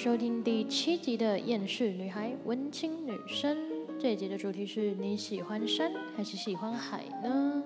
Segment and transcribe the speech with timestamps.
[0.00, 3.58] 收听第七集的《厌世女孩》文青女生。
[3.98, 7.60] 这一集的主题是你喜欢山还是喜欢海呢？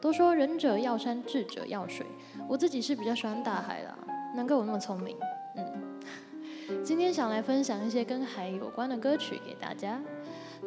[0.00, 2.06] 都说仁者要山，智者要水，
[2.48, 3.98] 我自己是比较喜欢大海啦，
[4.36, 5.16] 难怪我那么聪明。
[5.56, 10.00] 嗯，今天想来分享一些跟海有关的歌曲给大家。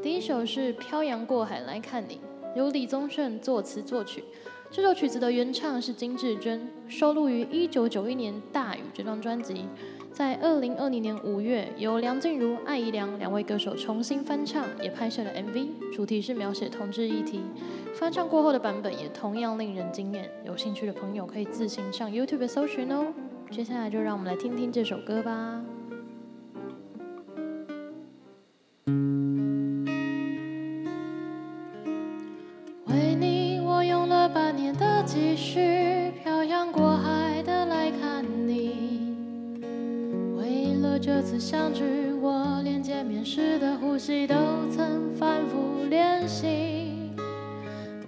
[0.03, 2.19] 第一首是《漂洋过海来看你》，
[2.57, 4.21] 由李宗盛作词作曲。
[4.69, 9.65] 这首曲子的原唱是金志娟，收录于一九九一年《大雨》这张专辑。
[10.19, 17.39] 在二零二零年五月，由梁静茹、艾怡良两位歌手重新翻唱，也拍摄了 MV，主题是描写同志议题。
[17.95, 23.13] 翻唱过后的版本也同样令人惊艳，有兴趣的朋友可以自行上 YouTube 搜寻哦。
[23.49, 25.63] 接下来就让我们来听听这首歌吧。
[32.87, 36.97] 为你，我用了半年的积蓄，漂洋过
[41.01, 41.83] 这次相聚，
[42.21, 44.35] 我连见面时的呼吸都
[44.69, 46.45] 曾反复练习。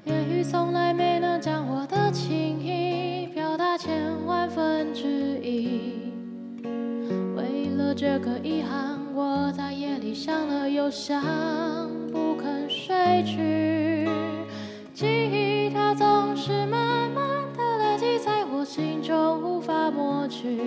[0.03, 5.08] 言语从来没能将我的情意表达千万分之
[5.42, 6.12] 一。
[7.34, 11.22] 为了这个遗憾，我在夜里想了又想，
[12.12, 14.06] 不肯睡去。
[14.94, 17.25] 记忆它总是慢慢
[17.58, 20.59] 的累积在我心中，无法抹去。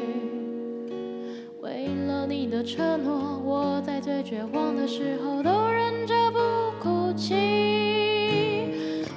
[1.75, 6.39] 为了你的承诺，我在最绝望的时候都忍着不
[6.81, 7.35] 哭泣。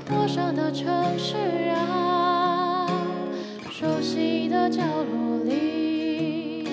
[0.09, 0.87] 陌生的城
[1.19, 1.35] 市
[1.69, 2.87] 啊，
[3.69, 6.63] 熟悉的角落里，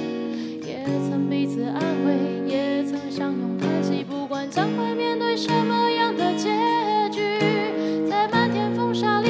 [0.67, 6.49] 也曾彼此安慰，也曾相拥叹息，不管将会面对什么样的结
[7.13, 7.39] 局，
[8.09, 9.29] 在漫天风沙里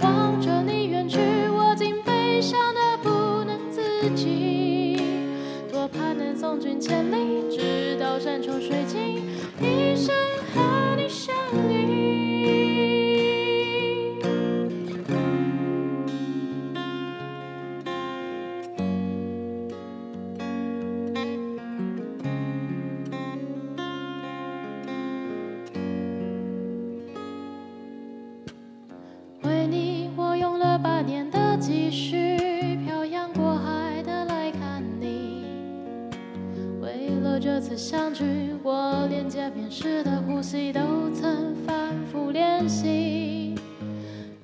[0.00, 1.18] 望着你远去，
[1.48, 4.59] 我竟悲伤的不能自己。
[37.22, 38.24] 为了这次相聚，
[38.62, 40.80] 我连见面时的呼吸都
[41.12, 41.76] 曾反
[42.10, 43.54] 复练习。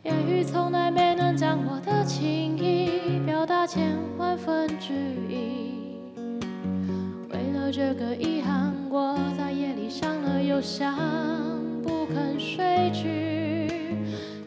[0.02, 4.92] 言语从来没能将我的情意表达千万分之
[5.26, 5.96] 一。
[7.30, 10.94] 为了这个遗憾，我在夜里想了又想，
[11.82, 13.70] 不肯睡去。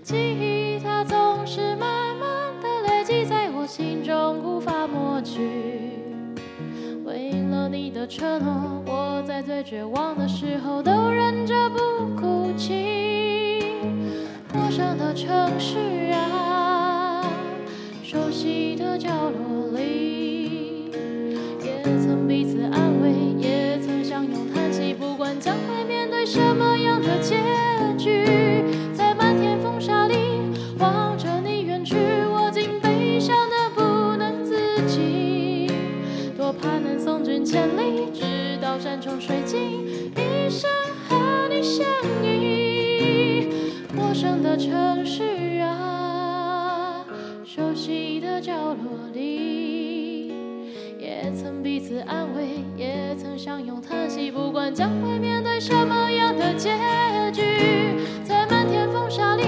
[0.03, 2.29] 记忆它总是慢慢
[2.61, 5.68] 的累积在我心中，无法抹去。
[7.71, 11.77] 你的承诺，我在最绝望的时候都忍着不
[12.19, 13.73] 哭泣。
[14.53, 17.23] 陌生的城市啊，
[18.03, 20.91] 熟悉的角落里，
[21.63, 27.35] 也曾彼此安慰，也曾相拥叹息，不管将会面对什么样的结
[37.49, 39.59] 千里，直到山穷水尽，
[40.15, 40.69] 一生
[41.07, 41.83] 和你相
[42.23, 43.47] 依。
[43.91, 47.03] 陌生的城市啊，
[47.43, 50.31] 熟悉的角落里，
[50.99, 56.69] 也曾彼此安慰，也曾相拥叹息，不管将会面对什么样的结
[57.33, 57.41] 局，
[58.23, 59.43] 在漫天风沙里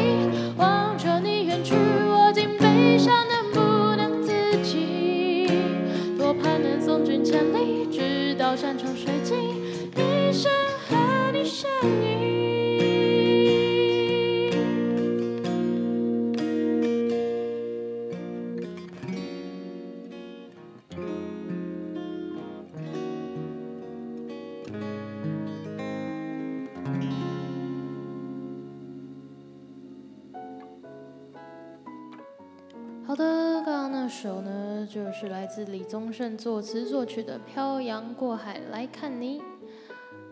[35.54, 39.40] 自李宗盛作词作曲的《漂洋过海来看你》。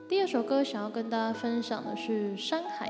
[0.07, 2.87] 第二首歌想要跟大家分享的是《山海》，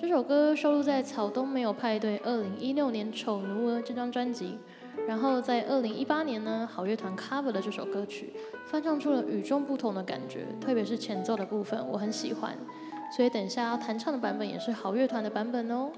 [0.00, 4.58] 这首歌收录在《草东没有派对》二零一六年《丑奴儿》这张专辑。
[5.06, 8.32] 然后在二零一八年呢，好乐团 cover 了这首歌曲，
[8.64, 12.56] 翻唱出了与众不同的感觉，特别是前奏的部分，我很喜欢。
[13.14, 15.90] 所以等下要弹唱的版本也是好乐团的版本哦。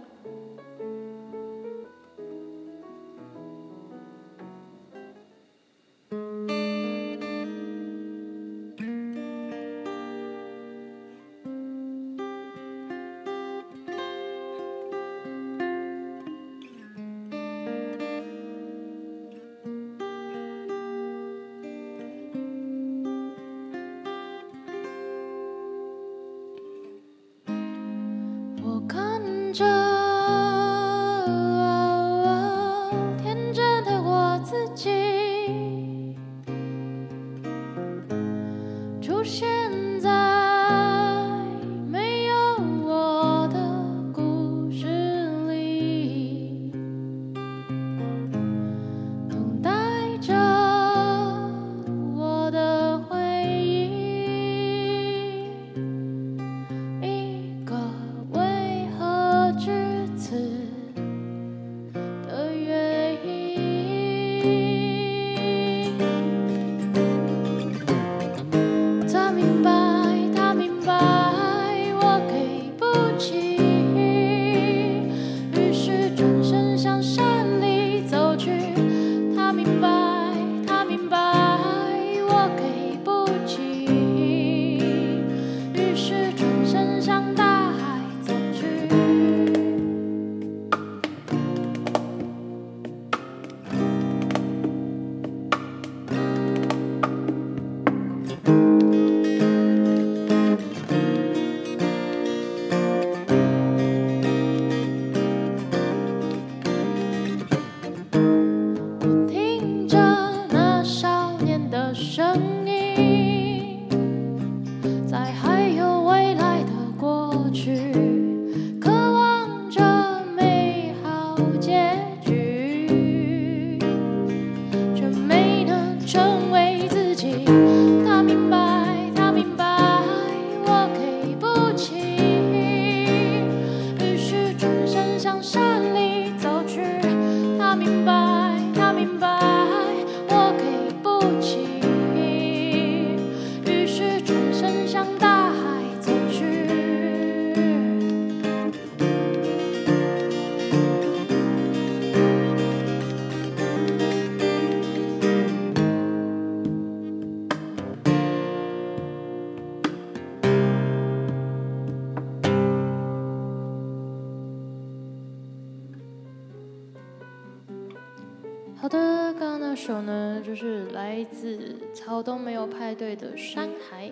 [171.01, 174.09] 来自草东没有派对的《山海》。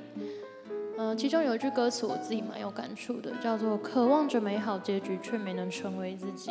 [0.96, 6.50] 呃，其中有一句歌词我自己蛮有感触的，叫做“渴望着美好结局，却没能成为自己”。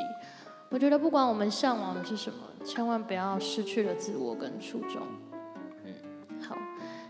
[0.70, 5.02] 我觉得不管我们向往的是什么，千万不要失去了自我跟初衷。
[5.84, 5.94] 嗯，
[6.40, 6.56] 好，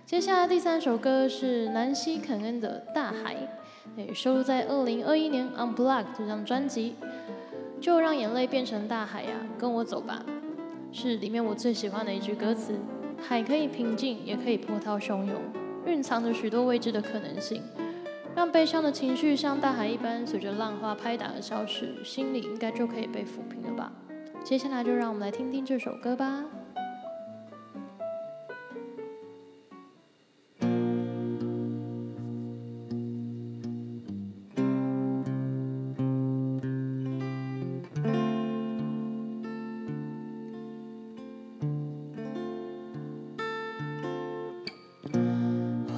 [0.05, 3.35] 接下来第三首歌是南希肯恩的《大海》，
[3.97, 6.95] 诶，收录在二零二一年《Unplugged》这张专辑。
[7.79, 10.25] 就让眼泪变成大海呀，跟我走吧。
[10.91, 12.73] 是里面我最喜欢的一句歌词：
[13.21, 15.35] 海可以平静，也可以波涛汹涌，
[15.85, 17.61] 蕴藏着许多未知的可能性。
[18.35, 23.91] 让悲伤的情绪像大海一般，随着浪花拍打而消失，心里应该就可以被抚平了吧。
[24.43, 26.45] 接下来就让我们来听听这首歌吧。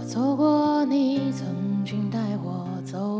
[0.10, 3.19] 走过你曾经带我走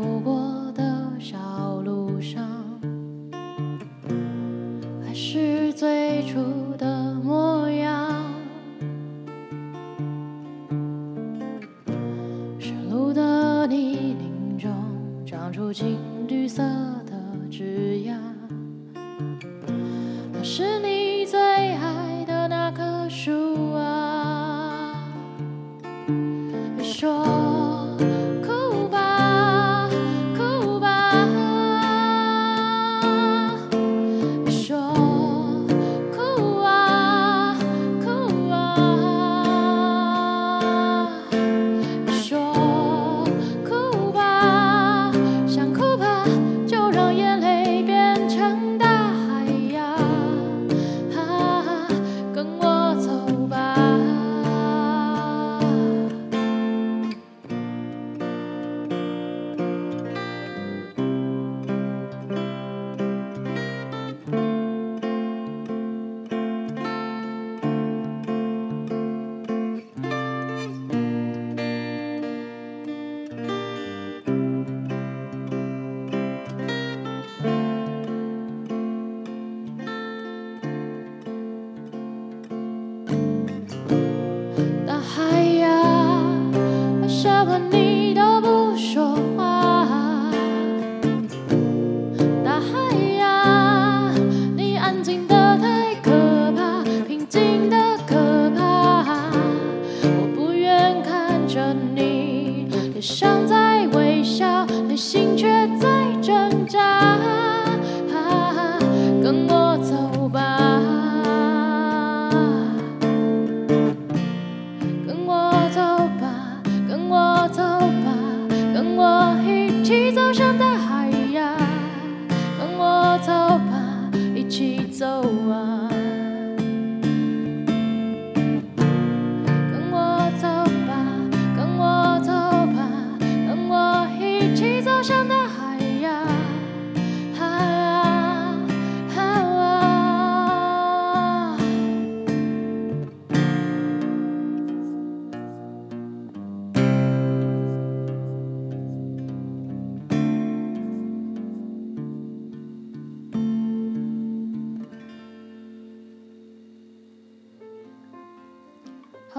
[125.00, 125.79] 走啊。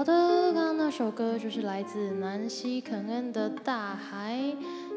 [0.02, 4.36] 好的，刚刚那首歌就是来自南希肯恩的《大海》。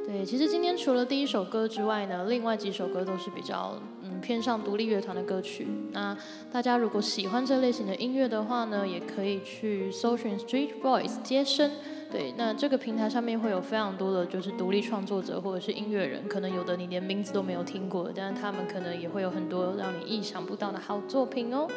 [0.04, 5.68] 对，其实今天除了第一首歌之外呢，另外几首歌都是比较嗯偏向独立乐团的歌曲。
[5.92, 6.18] 那
[6.52, 11.70] 大家如果喜欢这类型的音乐的话呢，也可以去搜寻 Street Voice 接生。
[12.12, 21.68] 对，那这个平台上面会有非常多的就是独立创作者或者是音乐人，可能有的你连名字都没有听过，但是他们可能也会有很多让你意想不到的好作品哦。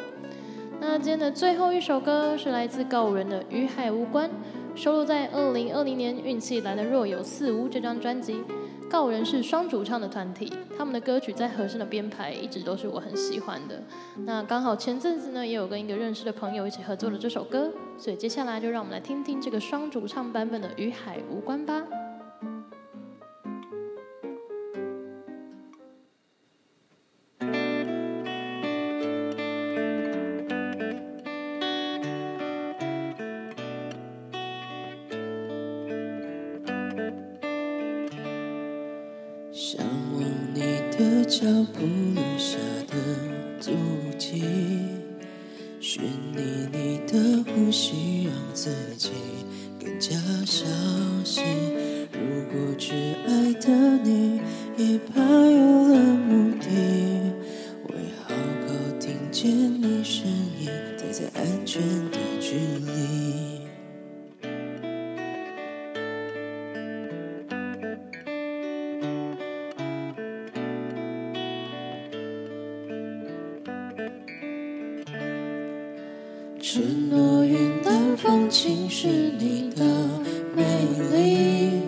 [0.81, 4.29] 那今天的最后一首歌是来自告五人的《与海无关》，
[4.75, 8.41] 收录在二零二零年《运气来的若有似无》这张专辑。
[8.89, 13.83] 告五人是双主唱的团体，他们的歌曲在和声的编排一直都是我很喜欢的。
[14.25, 21.83] 那刚好前阵子呢，也有跟一个认识的朋友一起合作了这首歌，所以接下来就让我们来听听这个双主唱版本的《与海无关》吧。
[41.29, 42.57] 脚步留下
[42.87, 42.95] 的
[43.59, 43.69] 足
[44.17, 44.41] 迹，
[45.79, 46.01] 寻
[46.33, 46.41] 觅
[46.73, 49.11] 你的呼吸，让自己
[49.79, 50.09] 更加
[50.43, 50.65] 小
[51.23, 51.45] 心。
[52.11, 52.19] 如
[52.51, 52.95] 果只
[53.27, 53.69] 爱的
[54.03, 54.41] 你
[54.75, 56.65] 也怕有了目的，
[57.89, 57.95] 为
[58.25, 58.33] 好
[58.65, 60.25] 好听见你声
[60.59, 60.65] 音，
[60.97, 63.58] 待在安全的距离。
[76.71, 79.07] 承诺云淡风轻是
[79.39, 79.83] 你的
[80.55, 80.63] 美
[81.11, 81.81] 丽，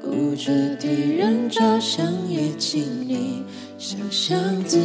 [0.00, 0.86] 顾着替
[1.16, 3.42] 人着想也尽力
[3.78, 4.78] 想象自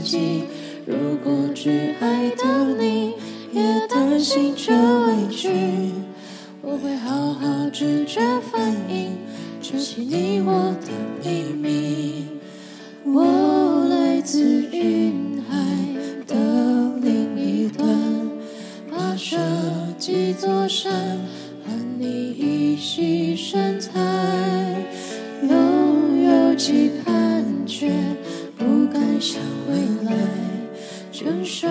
[0.00, 0.44] 己。
[0.86, 3.12] 如果只爱的你
[3.52, 5.50] 也担心这委屈，
[6.62, 9.10] 我会好好直觉反应，
[9.60, 10.90] 这是你我的
[11.22, 12.24] 秘密。
[13.04, 14.40] 我来自
[14.72, 15.37] 云
[20.08, 20.90] 几座山，
[21.66, 23.92] 和你一起神采，
[25.42, 27.92] 拥有期盼却
[28.56, 29.38] 不敢想
[29.68, 30.16] 未来，
[31.12, 31.68] 承受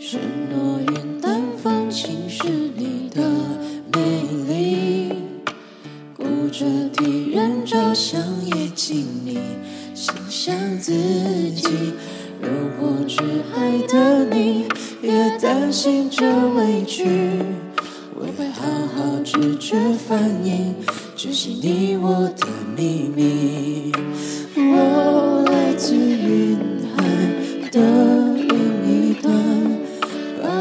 [0.00, 0.80] 承诺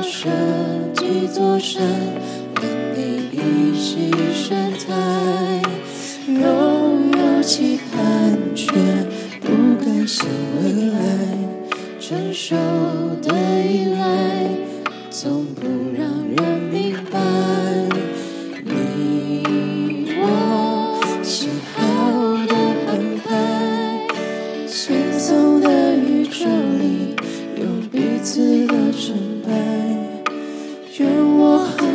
[0.10, 0.28] 跋涉
[0.96, 1.84] 几座山，
[2.56, 4.10] 和你一起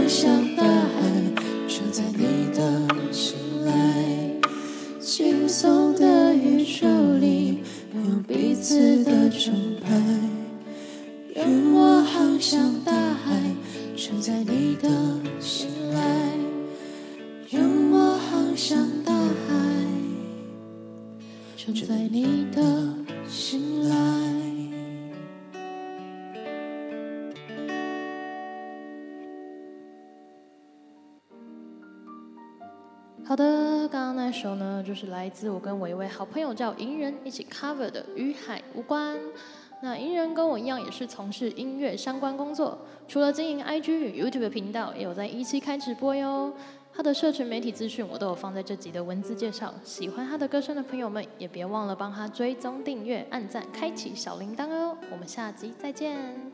[0.09, 0.93] 向大海，
[1.67, 3.73] 沉在你的心来。
[5.01, 6.87] 轻松的宇宙
[7.19, 7.61] 里
[7.95, 9.89] 有彼此的崇拜。
[11.35, 13.55] 愿我航向大海，
[13.97, 14.44] 沉在
[33.27, 39.17] 好的，刚刚那首呢，就是来自我跟我一位好朋友叫银人一起 cover 的《与海无关》。
[39.81, 42.77] 那银人跟我一样，也是从事音乐相关工作，
[43.09, 46.53] 除了经营 IG 与 YouTube 频道，也有在一期开直播哟。
[46.93, 54.97] 他的社群媒体资讯我都有放在这集的文字介绍，喜欢他的歌声的朋友们，也别忘了帮他追踪订阅、按赞、开启小铃铛哦。
[55.11, 56.54] 我们下集再见。